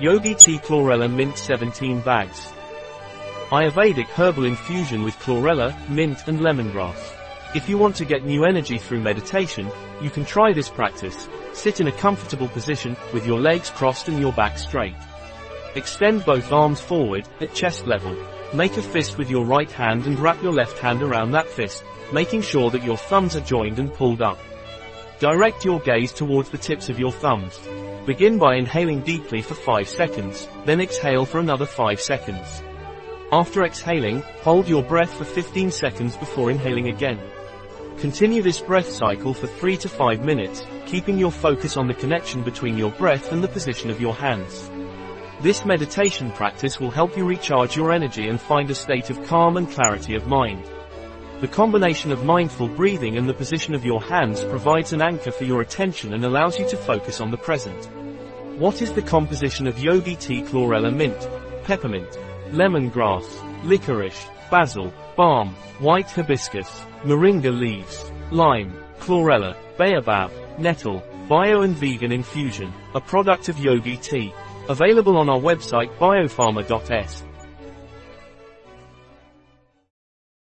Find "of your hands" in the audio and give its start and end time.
43.90-44.72, 53.74-54.44